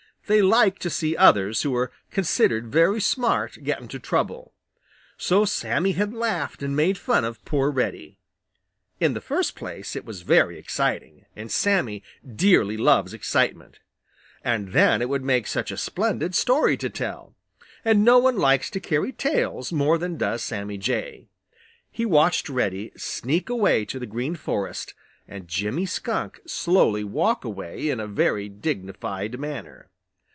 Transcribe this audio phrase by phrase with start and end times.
[0.27, 4.53] They like to see others who are considered very smart get into trouble.
[5.17, 8.17] So Sammy had laughed and made fun of poor Reddy.
[9.01, 13.79] In the first place it was very exciting, and Sammy dearly loves excitement.
[14.41, 17.35] And then it would make such a splendid story to tell,
[17.83, 21.27] and no one likes to carry tales more than does Sammy Jay.
[21.91, 24.93] He watched Reddy sneak away to the Green Forest,
[25.27, 29.89] and Jimmy Skunk slowly walk away in a very dignified manner.